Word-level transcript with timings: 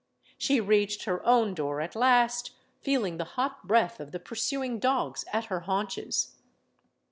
She 0.39 0.59
reached 0.59 1.03
her 1.03 1.23
own 1.27 1.53
door 1.53 1.79
at 1.79 1.95
last, 1.95 2.55
feeling 2.81 3.17
the 3.17 3.23
hot 3.37 3.67
breath 3.67 3.99
of 3.99 4.11
the 4.11 4.19
pursuing 4.19 4.79
dogs 4.79 5.25
at 5.31 5.45
her 5.45 5.59
haunches. 5.59 6.37